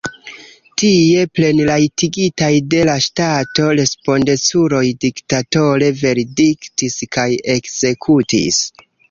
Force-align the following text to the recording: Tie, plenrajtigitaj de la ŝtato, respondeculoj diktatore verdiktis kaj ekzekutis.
Tie, 0.81 1.25
plenrajtigitaj 1.39 2.49
de 2.75 2.79
la 2.89 2.95
ŝtato, 3.07 3.67
respondeculoj 3.81 4.83
diktatore 5.05 5.91
verdiktis 6.01 6.99
kaj 7.19 7.29
ekzekutis. 7.59 8.61